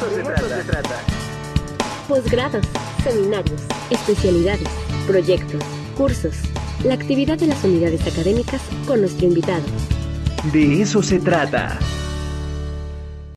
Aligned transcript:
eso 0.00 0.16
se, 0.16 0.22
trata. 0.22 0.56
se 0.56 0.64
trata. 0.64 1.00
Posgrados, 2.08 2.66
seminarios, 3.04 3.60
especialidades, 3.90 4.68
proyectos, 5.06 5.62
cursos, 5.96 6.36
la 6.84 6.94
actividad 6.94 7.38
de 7.38 7.48
las 7.48 7.62
unidades 7.64 8.06
académicas 8.06 8.62
con 8.86 9.00
nuestro 9.00 9.26
invitado. 9.26 9.64
De 10.52 10.80
eso 10.80 11.02
se 11.02 11.18
trata. 11.18 11.78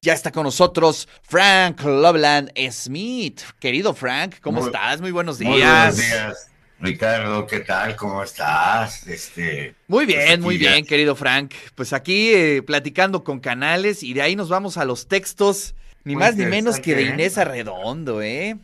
Ya 0.02 0.13
está 0.13 0.31
con 0.31 0.44
nosotros 0.44 1.07
Frank 1.23 1.81
Loveland 1.84 2.52
Smith. 2.72 3.42
Querido 3.60 3.94
Frank, 3.94 4.36
¿cómo 4.42 4.66
estás? 4.66 5.02
Muy 5.02 5.12
buenos 5.12 5.40
días. 5.40 5.52
Muy 5.52 5.62
buenos 5.62 5.98
días. 5.98 6.50
Ricardo, 6.80 7.48
¿qué 7.48 7.62
tal? 7.62 7.96
¿Cómo 7.96 8.22
estás? 8.24 9.08
Este, 9.08 9.76
muy 9.88 10.06
bien, 10.06 10.26
pues 10.28 10.40
muy 10.42 10.58
bien, 10.58 10.86
querido 10.86 11.16
Frank. 11.16 11.54
Pues 11.76 11.94
aquí 11.94 12.34
eh, 12.34 12.62
platicando 12.62 13.24
con 13.24 13.40
canales 13.40 14.04
y 14.04 14.14
de 14.14 14.22
ahí 14.22 14.36
nos 14.36 14.50
vamos 14.50 14.76
a 14.78 14.84
los 14.84 15.08
textos, 15.08 15.76
ni 16.04 16.16
más 16.16 16.35
ni 16.35 16.45
menos 16.45 16.80
que 16.80 16.95
de 16.95 17.04
Inés 17.04 17.38
Arredondo, 17.38 18.22
¿eh? 18.22 18.57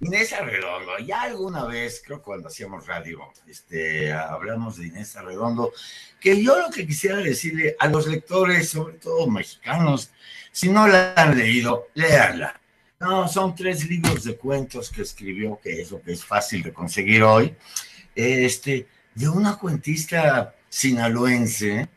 Inés 0.00 0.32
Arredondo, 0.32 0.98
ya 0.98 1.22
alguna 1.22 1.64
vez, 1.64 2.02
creo 2.04 2.22
cuando 2.22 2.48
hacíamos 2.48 2.86
radio, 2.86 3.20
este, 3.46 4.12
hablamos 4.12 4.76
de 4.76 4.88
Inés 4.88 5.14
Arredondo, 5.16 5.72
que 6.20 6.42
yo 6.42 6.58
lo 6.58 6.70
que 6.70 6.86
quisiera 6.86 7.18
decirle 7.18 7.76
a 7.78 7.86
los 7.86 8.06
lectores, 8.08 8.68
sobre 8.68 8.94
todo 8.94 9.28
mexicanos, 9.28 10.10
si 10.50 10.68
no 10.68 10.88
la 10.88 11.14
han 11.14 11.36
leído, 11.36 11.88
léanla. 11.94 12.60
No, 13.00 13.26
son 13.26 13.54
tres 13.54 13.88
libros 13.88 14.22
de 14.24 14.36
cuentos 14.36 14.90
que 14.90 15.02
escribió, 15.02 15.58
que 15.60 15.82
es 15.82 15.90
lo 15.90 16.00
que 16.00 16.12
es 16.12 16.24
fácil 16.24 16.62
de 16.62 16.72
conseguir 16.72 17.24
hoy, 17.24 17.54
este, 18.14 18.86
de 19.14 19.28
una 19.28 19.58
cuentista 19.58 20.54
sinaloense 20.68 21.88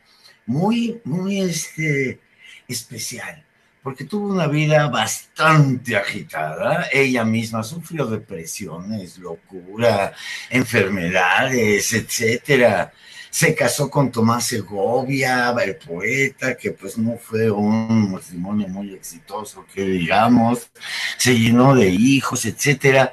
muy, 0.48 1.02
muy 1.04 1.42
este, 1.42 2.20
especial, 2.68 3.45
porque 3.86 4.04
tuvo 4.04 4.34
una 4.34 4.48
vida 4.48 4.88
bastante 4.88 5.96
agitada. 5.96 6.88
Ella 6.92 7.24
misma 7.24 7.62
sufrió 7.62 8.08
depresiones, 8.08 9.20
locura, 9.20 10.12
enfermedades, 10.50 11.94
etcétera 11.94 12.92
se 13.30 13.54
casó 13.54 13.92
con 13.92 14.12
Tomás 14.12 14.46
Segovia, 14.46 15.54
el 15.62 15.76
poeta, 15.76 16.56
que 16.56 16.72
pues 16.72 16.98
no 16.98 17.18
fue 17.18 17.52
un 17.52 18.14
matrimonio 18.14 18.68
muy 18.70 18.94
exitoso, 18.94 19.66
que 19.74 19.84
digamos, 19.84 20.72
se 21.18 21.38
llenó 21.38 21.76
de 21.76 21.90
hijos, 21.90 22.46
etcétera, 22.46 23.12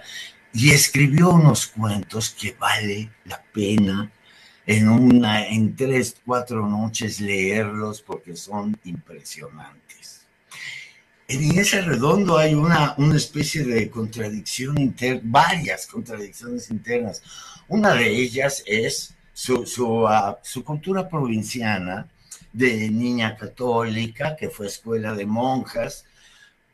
y 0.53 0.71
escribió 0.71 1.31
unos 1.31 1.67
cuentos 1.67 2.31
que 2.31 2.53
vale 2.53 3.11
la 3.25 3.43
pena 3.53 4.13
en 4.65 4.89
una, 4.89 5.45
en 5.49 5.75
tres, 5.75 6.17
cuatro 6.25 6.69
noches 6.69 7.21
leerlos 7.21 8.01
porque 8.01 8.37
son 8.37 8.79
impresionantes. 8.85 10.22
En 11.29 11.43
Inés 11.43 11.73
Redondo 11.85 12.37
hay 12.37 12.55
una, 12.55 12.95
una 12.99 13.17
especie 13.17 13.65
de 13.65 13.89
contradicción 13.91 14.79
interna, 14.79 15.23
varias 15.25 15.87
contradicciones 15.87 16.71
internas. 16.71 17.23
Una 17.69 17.95
de 17.95 18.09
ellas 18.09 18.63
es 18.67 19.15
su, 19.33 19.65
su, 19.67 20.07
ah, 20.07 20.39
su 20.43 20.65
cultura 20.65 21.09
provinciana 21.09 22.07
de 22.53 22.91
niña 22.91 23.37
católica, 23.37 24.37
que 24.37 24.51
fue 24.51 24.67
escuela 24.67 25.15
de 25.15 25.27
monjas, 25.27 26.05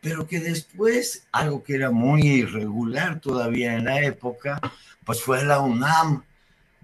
pero 0.00 0.26
que 0.26 0.40
después, 0.40 1.26
algo 1.32 1.62
que 1.62 1.74
era 1.74 1.90
muy 1.90 2.22
irregular 2.22 3.20
todavía 3.20 3.74
en 3.74 3.84
la 3.84 4.02
época, 4.02 4.60
pues 5.04 5.22
fue 5.22 5.40
a 5.40 5.44
la 5.44 5.60
UNAM 5.60 6.24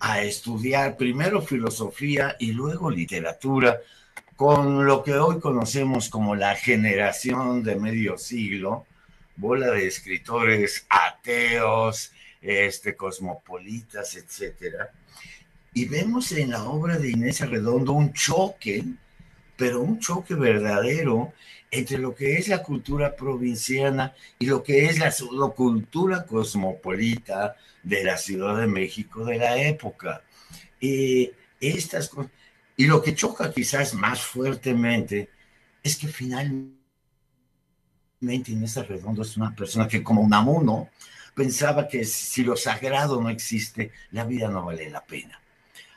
a 0.01 0.23
estudiar 0.23 0.97
primero 0.97 1.41
filosofía 1.41 2.37
y 2.39 2.53
luego 2.53 2.91
literatura, 2.91 3.81
con 4.37 4.87
lo 4.87 5.03
que 5.03 5.15
hoy 5.15 5.41
conocemos 5.41 6.09
como 6.09 6.35
la 6.35 6.55
generación 6.57 7.63
de 7.63 7.77
medio 7.77 8.19
siglo, 8.19 8.87
bola 9.37 9.71
de 9.71 9.87
escritores 9.87 10.87
ateos, 10.89 12.13
este, 12.41 12.97
cosmopolitas, 12.97 14.17
etcétera 14.17 14.91
y 15.77 15.87
vemos 15.87 16.31
en 16.31 16.51
la 16.51 16.63
obra 16.63 16.99
de 16.99 17.11
Inés 17.11 17.43
Arredondo 17.43 17.93
un 17.93 18.13
choque, 18.13 18.85
pero 19.57 19.83
un 19.83 19.99
choque 19.99 20.35
verdadero 20.35 21.33
entre 21.69 21.99
lo 21.99 22.15
que 22.15 22.37
es 22.37 22.47
la 22.47 22.63
cultura 22.63 23.17
provinciana 23.17 24.15
y 24.39 24.47
lo 24.47 24.63
que 24.63 24.85
es 24.85 25.01
la, 25.01 25.13
cultura 25.51 26.25
cosmopolita 26.27 27.57
de 27.83 28.05
la 28.05 28.17
Ciudad 28.17 28.57
de 28.57 28.69
México 28.69 29.25
de 29.25 29.39
la 29.39 29.61
época. 29.61 30.23
Y, 30.81 31.33
estas, 31.61 32.11
y 32.77 32.87
lo 32.87 33.03
que 33.03 33.15
choca 33.15 33.53
quizás 33.53 33.95
más 33.95 34.21
fuertemente 34.21 35.31
es 35.83 35.97
que 35.97 36.09
finalmente 36.09 36.83
Inés 38.21 38.77
Arredondo 38.77 39.23
es 39.23 39.37
una 39.37 39.55
persona 39.55 39.87
que 39.89 40.03
como 40.03 40.23
Unamuno 40.23 40.91
pensaba 41.35 41.87
que 41.89 42.05
si 42.05 42.43
lo 42.45 42.57
sagrado 42.57 43.21
no 43.21 43.29
existe, 43.29 43.93
la 44.13 44.25
vida 44.25 44.49
no 44.49 44.65
vale 44.65 44.91
la 44.91 45.05
pena 45.05 45.41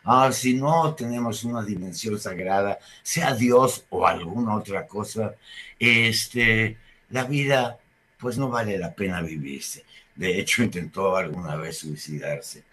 ah, 0.08 0.32
si 0.32 0.54
no 0.54 0.96
tenemos 0.96 1.44
una 1.44 1.64
dimensión 1.64 2.20
sagrada, 2.20 2.80
sea 3.04 3.36
Dios 3.36 3.86
o 3.90 4.08
alguna 4.08 4.56
otra 4.56 4.88
cosa, 4.88 5.36
este, 5.78 6.78
la 7.10 7.26
vida 7.26 7.78
pues 8.18 8.38
no 8.38 8.50
vale 8.50 8.78
la 8.80 8.96
pena 8.96 9.22
vivirse. 9.22 9.86
De 10.16 10.40
hecho, 10.40 10.64
intentó 10.64 11.16
alguna 11.16 11.56
vez 11.56 11.80
suicidarse. 11.80 12.64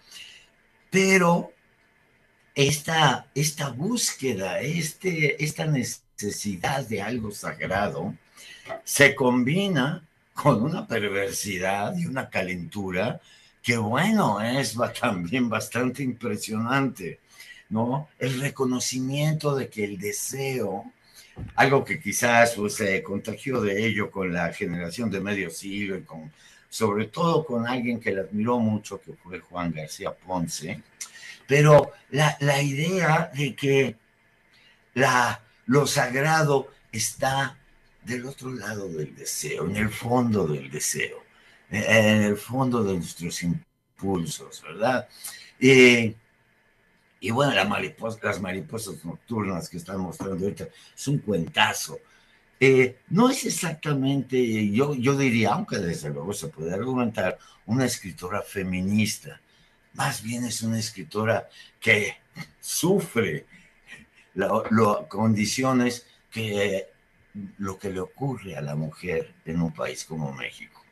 Pero 0.89 1.51
esta, 2.55 3.27
esta 3.35 3.69
búsqueda, 3.69 4.61
este, 4.61 5.43
esta 5.43 5.65
necesidad 5.65 6.87
de 6.87 7.01
algo 7.01 7.31
sagrado, 7.31 8.15
se 8.83 9.13
combina 9.13 10.03
con 10.33 10.63
una 10.63 10.87
perversidad 10.87 11.95
y 11.97 12.05
una 12.05 12.29
calentura 12.29 13.19
que 13.61 13.77
bueno, 13.77 14.41
es 14.41 14.75
también 14.99 15.49
bastante 15.49 16.03
impresionante. 16.03 17.19
¿no? 17.69 18.09
El 18.19 18.39
reconocimiento 18.39 19.55
de 19.55 19.69
que 19.69 19.83
el 19.83 19.97
deseo, 19.97 20.91
algo 21.55 21.83
que 21.83 21.99
quizás 21.99 22.53
pues, 22.55 22.75
se 22.75 23.01
contagió 23.03 23.61
de 23.61 23.85
ello 23.85 24.11
con 24.11 24.31
la 24.31 24.53
generación 24.53 25.09
de 25.09 25.19
medio 25.19 25.49
siglo 25.49 25.99
con, 26.05 26.31
sobre 26.69 27.07
todo 27.07 27.45
con 27.45 27.67
alguien 27.67 27.99
que 27.99 28.11
le 28.11 28.21
admiró 28.21 28.59
mucho, 28.59 29.01
que 29.01 29.13
fue 29.13 29.39
Juan 29.39 29.71
García 29.71 30.13
Ponce, 30.13 30.81
pero 31.47 31.91
la, 32.11 32.61
idea 32.61 33.31
de 33.33 33.55
que 33.55 33.95
la, 34.93 35.41
lo 35.65 35.85
sagrado 35.87 36.71
está 36.91 37.57
del 38.03 38.25
otro 38.25 38.51
lado 38.53 38.87
del 38.87 39.15
deseo, 39.15 39.67
en 39.67 39.75
el 39.77 39.89
fondo 39.89 40.47
del 40.47 40.69
deseo, 40.69 41.23
en 41.69 42.23
el 42.23 42.37
fondo 42.37 42.83
de 42.83 42.95
nuestros 42.95 43.41
impulsos, 43.43 44.61
¿verdad? 44.61 45.07
y 45.59 46.15
y 47.25 47.31
bueno, 47.31 47.53
las 47.55 48.39
mariposas 48.39 49.03
nocturnas 49.03 49.67
que 49.67 49.77
están 49.77 49.99
mostrando 49.99 50.45
ahorita 50.45 50.67
es 50.95 51.07
un 51.07 51.17
cuentazo. 51.17 51.97
Eh, 52.59 52.99
no 53.09 53.31
es 53.31 53.45
exactamente, 53.45 54.69
yo, 54.69 54.93
yo 54.93 55.17
diría, 55.17 55.53
aunque 55.53 55.77
desde 55.77 56.11
luego 56.11 56.33
se 56.33 56.49
puede 56.49 56.75
argumentar, 56.75 57.39
una 57.65 57.85
escritora 57.85 58.43
feminista. 58.43 59.41
Más 59.95 60.21
bien 60.21 60.43
es 60.45 60.61
una 60.61 60.79
escritora 60.79 61.49
que 61.79 62.17
sufre 62.59 63.45
las 64.33 64.51
condiciones 65.07 66.05
que 66.29 66.89
lo 67.57 67.77
que 67.77 67.89
le 67.89 67.99
ocurre 67.99 68.55
a 68.55 68.61
la 68.61 68.75
mujer 68.75 69.33
en 69.45 69.61
un 69.61 69.73
país 69.73 70.05
como 70.05 70.33
México. 70.33 70.83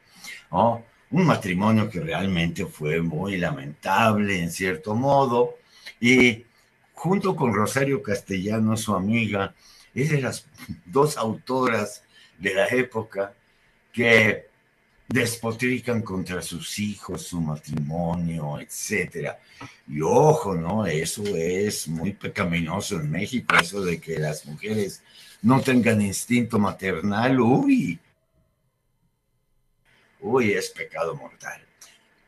Un 0.49 1.25
matrimonio 1.25 1.89
que 1.89 1.99
realmente 1.99 2.65
fue 2.65 3.01
muy 3.01 3.37
lamentable 3.37 4.41
en 4.41 4.49
cierto 4.51 4.95
modo, 4.95 5.57
y 5.99 6.45
junto 6.93 7.35
con 7.35 7.53
Rosario 7.53 8.01
Castellano, 8.01 8.75
su 8.77 8.95
amiga, 8.95 9.53
es 9.93 10.09
de 10.09 10.21
las 10.21 10.47
dos 10.85 11.17
autoras 11.17 12.03
de 12.39 12.53
la 12.55 12.67
época 12.67 13.33
que 13.91 14.47
despotrican 15.13 16.01
contra 16.01 16.41
sus 16.41 16.79
hijos, 16.79 17.27
su 17.27 17.39
matrimonio, 17.39 18.59
etcétera. 18.59 19.39
Y 19.87 20.01
ojo, 20.01 20.55
¿no? 20.55 20.87
Eso 20.87 21.23
es 21.35 21.87
muy 21.87 22.13
pecaminoso 22.13 22.95
en 22.95 23.11
México, 23.11 23.55
eso 23.61 23.83
de 23.85 24.01
que 24.01 24.17
las 24.17 24.43
mujeres 24.47 25.03
no 25.43 25.61
tengan 25.61 26.01
instinto 26.01 26.57
maternal, 26.57 27.39
uy, 27.39 27.99
uy, 30.19 30.51
es 30.53 30.71
pecado 30.71 31.15
mortal. 31.15 31.61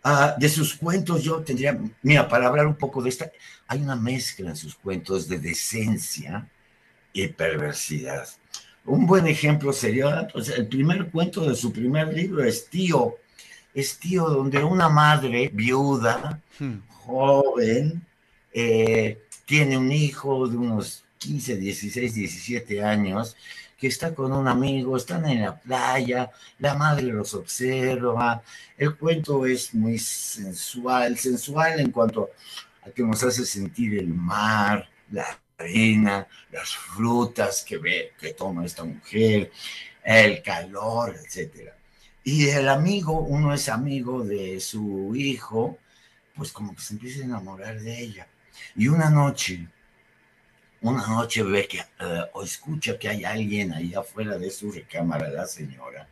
Ah, 0.04 0.36
de 0.38 0.48
sus 0.48 0.76
cuentos 0.76 1.24
yo 1.24 1.42
tendría, 1.42 1.76
mira, 2.04 2.30
para 2.30 2.46
hablar 2.46 2.68
un 2.68 2.76
poco 2.76 3.02
de 3.02 3.10
esta, 3.10 3.32
hay 3.66 3.82
una 3.82 3.96
mezcla 3.96 4.52
en 4.52 4.56
sus 4.56 4.76
cuentos 4.76 5.28
de 5.28 5.40
decencia 5.40 6.48
y 7.12 7.28
perversidad. 7.30 8.28
Un 8.86 9.06
buen 9.06 9.26
ejemplo 9.28 9.74
sería 9.74 10.28
pues, 10.32 10.50
el 10.50 10.68
primer 10.68 11.10
cuento 11.10 11.48
de 11.48 11.56
su 11.56 11.72
primer 11.74 12.14
libro, 12.14 12.44
es 12.44 12.70
Tío. 12.70 13.16
Es 13.74 13.98
Tío, 13.98 14.30
donde 14.30 14.64
una 14.64 14.90
madre 14.90 15.50
viuda, 15.52 16.42
hmm. 16.60 16.78
joven, 17.06 18.06
eh, 18.54 19.20
tiene 19.46 19.78
un 19.78 19.92
hijo 19.92 20.48
de 20.48 20.58
unos 20.58 21.04
15, 21.18 21.58
16, 21.58 22.14
17 22.14 22.84
años 22.84 23.36
que 23.78 23.88
está 23.88 24.14
con 24.16 24.32
un 24.32 24.48
amigo, 24.48 24.96
están 24.96 25.26
en 25.26 25.42
la 25.42 25.60
playa, 25.60 26.32
la 26.60 26.76
madre 26.76 27.04
los 27.04 27.34
observa, 27.34 28.42
el 28.78 28.96
cuento 28.96 29.46
es 29.46 29.74
muy 29.74 29.98
sensual, 29.98 31.18
sensual 31.18 31.80
en 31.80 31.92
cuanto 31.92 32.30
a 32.86 32.90
que 32.92 33.04
nos 33.04 33.22
hace 33.24 33.46
sentir 33.46 34.00
el 34.00 34.08
mar, 34.08 34.88
la 35.12 35.26
arena, 35.58 36.28
las 36.52 36.76
frutas 36.76 37.64
que 37.64 37.78
ve, 37.78 38.14
que 38.20 38.34
toma 38.34 38.66
esta 38.66 38.84
mujer, 38.84 39.52
el 40.04 40.42
calor, 40.42 41.16
etcétera. 41.16 41.76
Y 42.24 42.50
el 42.50 42.70
amigo, 42.70 43.20
uno 43.20 43.54
es 43.54 43.70
amigo 43.70 44.24
de 44.24 44.60
su 44.60 45.16
hijo, 45.16 45.78
pues 46.36 46.52
como 46.52 46.76
que 46.76 46.82
se 46.82 46.94
empieza 46.96 47.22
a 47.22 47.26
enamorar 47.26 47.80
de 47.80 48.00
ella. 48.00 48.28
Y 48.76 48.88
una 48.88 49.10
noche, 49.10 49.68
una 50.82 51.06
noche 51.08 51.44
ve 51.44 51.68
que, 51.68 51.80
eh, 51.80 52.26
o 52.34 52.44
escucha 52.44 52.98
que 52.98 53.10
hay 53.10 53.24
alguien 53.24 53.74
ahí 53.74 53.94
afuera 53.94 54.38
de 54.38 54.50
su 54.50 54.72
recámara, 54.72 55.30
la 55.30 55.46
señora. 55.48 56.08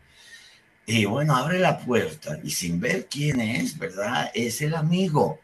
Y 0.86 1.06
bueno, 1.06 1.36
abre 1.36 1.60
la 1.60 1.80
puerta 1.80 2.40
y 2.44 2.52
sin 2.52 2.80
ver 2.80 3.08
quién 3.08 3.40
es, 3.40 3.78
¿verdad? 3.78 4.32
Es 4.34 4.62
el 4.62 4.76
amigo. 4.76 5.40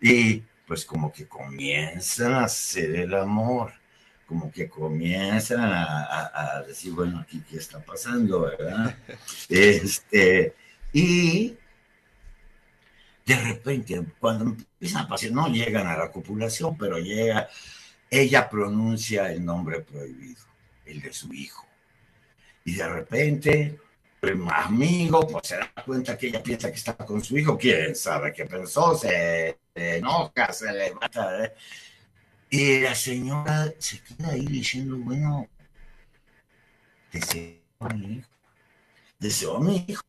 Y 0.00 0.42
pues 0.66 0.84
como 0.84 1.12
que 1.12 1.26
comienzan 1.26 2.34
a 2.34 2.44
hacer 2.44 2.94
el 2.96 3.14
amor, 3.14 3.72
como 4.26 4.50
que 4.50 4.68
comienzan 4.68 5.60
a, 5.62 6.62
decir, 6.66 6.92
bueno, 6.92 7.20
aquí 7.20 7.42
qué 7.48 7.58
está 7.58 7.80
pasando, 7.80 8.42
¿verdad? 8.42 8.96
Este, 9.48 10.54
y 10.92 11.56
de 13.26 13.36
repente, 13.36 14.04
cuando 14.18 14.44
empiezan 14.44 15.04
a 15.04 15.08
pasar, 15.08 15.30
no 15.32 15.48
llegan 15.48 15.86
a 15.86 15.96
la 15.96 16.10
copulación, 16.10 16.76
pero 16.76 16.98
llega, 16.98 17.48
ella 18.10 18.48
pronuncia 18.48 19.32
el 19.32 19.44
nombre 19.44 19.80
prohibido, 19.80 20.42
el 20.84 21.00
de 21.00 21.12
su 21.12 21.32
hijo. 21.32 21.66
Y 22.64 22.74
de 22.74 22.88
repente, 22.88 23.78
el 24.22 24.46
amigo, 24.50 25.26
pues 25.26 25.48
se 25.48 25.56
da 25.56 25.70
cuenta 25.84 26.16
que 26.16 26.28
ella 26.28 26.42
piensa 26.42 26.70
que 26.70 26.76
está 26.76 26.96
con 26.96 27.22
su 27.22 27.36
hijo, 27.36 27.58
quién 27.58 27.94
sabe 27.94 28.32
qué 28.32 28.46
pensó, 28.46 28.94
se 28.96 29.58
enoja, 29.74 30.52
se 30.52 30.72
levanta. 30.72 31.44
¿eh? 31.44 31.54
Y 32.50 32.80
la 32.80 32.94
señora 32.94 33.72
se 33.78 34.00
queda 34.00 34.30
ahí 34.30 34.46
diciendo, 34.46 34.96
bueno, 34.98 35.48
deseo 37.12 37.58
a 37.80 37.88
mi 37.88 38.18
hijo, 38.18 38.28
deseo 39.18 39.56
a 39.56 39.60
mi 39.60 39.84
hijo, 39.88 40.02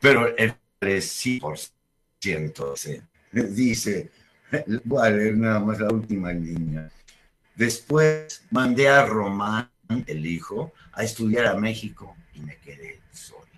pero 0.00 0.36
el 0.36 0.54
3% 0.80 2.76
se 2.76 3.02
dice, 3.32 4.10
voy 4.84 5.06
a 5.06 5.10
leer 5.10 5.36
nada 5.36 5.60
más 5.60 5.80
la 5.80 5.88
última 5.88 6.32
línea. 6.32 6.90
Después 7.54 8.42
mandé 8.50 8.88
a 8.88 9.04
Román, 9.04 9.70
el 10.06 10.24
hijo, 10.24 10.72
a 10.92 11.02
estudiar 11.02 11.46
a 11.46 11.54
México 11.54 12.16
y 12.34 12.40
me 12.40 12.56
quedé 12.58 13.00
sola. 13.12 13.49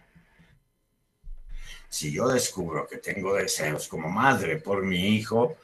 Si 1.92 2.10
yo 2.10 2.26
descubro 2.28 2.86
que 2.88 2.96
tengo 2.96 3.34
deseos 3.34 3.86
como 3.86 4.08
madre 4.08 4.56
por 4.56 4.82
mi 4.82 5.14
hijo, 5.14 5.56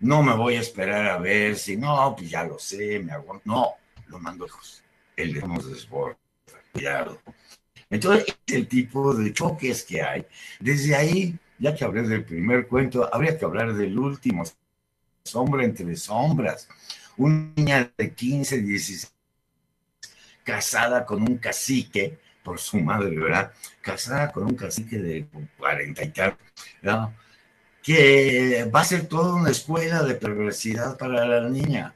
no 0.00 0.22
me 0.22 0.34
voy 0.34 0.56
a 0.56 0.60
esperar 0.60 1.06
a 1.06 1.16
ver 1.16 1.56
si 1.56 1.78
no, 1.78 2.14
pues 2.14 2.28
ya 2.28 2.44
lo 2.44 2.58
sé, 2.58 2.98
me 2.98 3.12
aguanto. 3.12 3.42
No, 3.46 3.74
lo 4.08 4.18
mando 4.18 4.44
lejos. 4.44 4.82
El 5.16 5.32
de 5.32 5.40
desborda, 5.40 6.18
cuidado. 6.70 7.18
Entonces, 7.88 8.26
es 8.46 8.54
el 8.54 8.68
tipo 8.68 9.14
de 9.14 9.32
choques 9.32 9.82
que 9.84 10.02
hay. 10.02 10.26
Desde 10.60 10.94
ahí 10.94 11.38
ya 11.58 11.74
que 11.74 11.84
hablé 11.84 12.02
del 12.02 12.24
primer 12.24 12.68
cuento, 12.68 13.08
habría 13.10 13.38
que 13.38 13.44
hablar 13.46 13.74
del 13.74 13.98
último, 13.98 14.44
Sombra 15.24 15.64
entre 15.64 15.96
sombras. 15.96 16.68
Una 17.16 17.52
niña 17.56 17.90
de 17.96 18.14
15, 18.14 18.60
16, 18.60 19.14
casada 20.44 21.06
con 21.06 21.22
un 21.22 21.38
cacique, 21.38 22.18
por 22.42 22.58
su 22.58 22.78
madre, 22.78 23.16
¿verdad? 23.18 23.52
Casada 23.80 24.32
con 24.32 24.44
un 24.44 24.54
cacique 24.54 24.98
de 24.98 25.26
40 25.58 26.04
y 26.04 26.08
tal, 26.10 26.36
¿no? 26.82 27.14
que 27.82 28.70
va 28.74 28.80
a 28.80 28.84
ser 28.84 29.06
toda 29.06 29.34
una 29.34 29.50
escuela 29.50 30.02
de 30.02 30.14
perversidad 30.14 30.96
para 30.96 31.24
la 31.26 31.48
niña. 31.48 31.94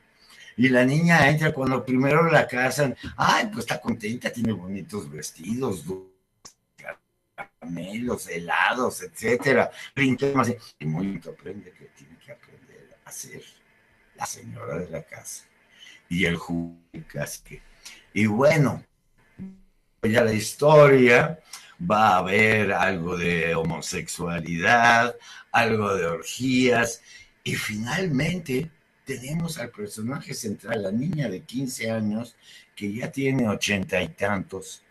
Y 0.57 0.69
la 0.69 0.85
niña 0.85 1.29
entra 1.29 1.53
cuando 1.53 1.85
primero 1.85 2.31
la 2.31 2.47
casan, 2.47 2.97
ay, 3.17 3.47
pues 3.47 3.61
está 3.61 3.81
contenta, 3.81 4.33
tiene 4.33 4.53
bonitos 4.53 5.11
vestidos, 5.11 5.85
caramelos, 7.37 8.29
helados, 8.29 9.03
etcétera, 9.03 9.71
Y 9.97 10.87
muy 10.87 11.21
aprende 11.29 11.73
que 11.73 11.87
tiene 11.97 12.17
que 12.25 12.33
aprender 12.33 12.99
a 13.05 13.11
ser 13.11 13.43
la 14.15 14.27
señora 14.27 14.79
de 14.79 14.91
la 14.91 15.03
casa 15.03 15.45
y 16.09 16.27
el 16.27 16.39
que 16.93 17.63
Y 18.13 18.27
bueno, 18.27 18.85
la 20.11 20.33
historia 20.33 21.41
va 21.91 22.09
a 22.09 22.19
haber 22.19 22.73
algo 22.73 23.17
de 23.17 23.55
homosexualidad, 23.55 25.17
algo 25.53 25.95
de 25.95 26.07
orgías, 26.07 27.03
y 27.43 27.55
finalmente 27.55 28.71
tenemos 29.05 29.59
al 29.59 29.71
personaje 29.71 30.35
central, 30.35 30.83
la 30.83 30.93
niña 30.93 31.29
de 31.29 31.43
15 31.43 31.91
años, 31.91 32.37
que 32.75 32.93
ya 32.93 33.13
tiene 33.13 33.49
ochenta 33.49 34.03
y 34.03 34.09
tantos 34.09 34.83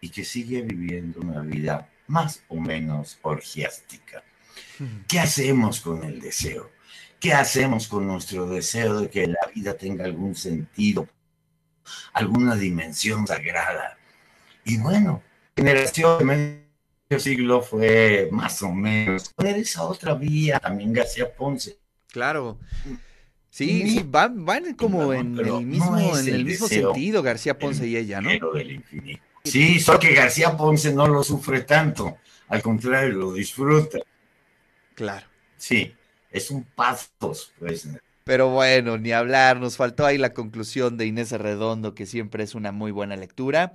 y 0.00 0.08
que 0.08 0.24
sigue 0.24 0.62
viviendo 0.62 1.20
una 1.20 1.40
vida 1.40 1.88
más 2.06 2.42
o 2.48 2.56
menos 2.56 3.18
orgiástica. 3.22 4.22
¿Qué 5.08 5.20
hacemos 5.20 5.80
con 5.80 6.04
el 6.04 6.20
deseo? 6.20 6.70
¿Qué 7.20 7.32
hacemos 7.32 7.86
con 7.86 8.06
nuestro 8.06 8.46
deseo 8.48 9.00
de 9.00 9.10
que 9.10 9.26
la 9.26 9.46
vida 9.54 9.74
tenga 9.74 10.04
algún 10.04 10.34
sentido, 10.34 11.08
alguna 12.12 12.56
dimensión 12.56 13.26
sagrada? 13.26 13.98
Y 14.64 14.78
bueno, 14.78 15.22
generación 15.56 16.18
de 16.18 16.24
medio 16.24 17.20
siglo 17.20 17.62
fue 17.62 18.28
más 18.30 18.62
o 18.62 18.72
menos 18.72 19.30
poner 19.34 19.56
esa 19.56 19.82
otra 19.84 20.14
vía 20.14 20.58
también 20.58 20.92
García 20.92 21.34
Ponce. 21.34 21.78
Claro. 22.10 22.58
Sí, 23.50 24.02
van, 24.06 24.44
van 24.44 24.74
como 24.74 25.12
en 25.12 25.38
el 25.38 25.66
mismo, 25.66 25.98
en 25.98 26.28
el 26.28 26.44
mismo 26.44 26.68
sentido 26.68 27.22
García 27.22 27.58
Ponce 27.58 27.86
y 27.86 27.96
ella, 27.96 28.20
¿no? 28.20 28.52
Del 28.52 28.72
infinito. 28.72 29.22
Sí, 29.44 29.80
solo 29.80 29.98
que 29.98 30.14
García 30.14 30.56
Ponce 30.56 30.92
no 30.94 31.06
lo 31.08 31.22
sufre 31.24 31.62
tanto, 31.62 32.18
al 32.48 32.62
contrario, 32.62 33.10
lo 33.14 33.32
disfruta. 33.34 33.98
Claro. 34.94 35.26
Sí, 35.56 35.94
es 36.30 36.50
un 36.50 36.64
pathos, 36.64 37.52
pues. 37.58 37.88
Pero 38.24 38.50
bueno, 38.50 38.98
ni 38.98 39.12
hablar, 39.12 39.60
nos 39.60 39.76
faltó 39.76 40.06
ahí 40.06 40.16
la 40.16 40.32
conclusión 40.32 40.96
de 40.96 41.06
Inés 41.06 41.32
Redondo, 41.32 41.94
que 41.94 42.06
siempre 42.06 42.44
es 42.44 42.54
una 42.54 42.70
muy 42.70 42.92
buena 42.92 43.16
lectura. 43.16 43.74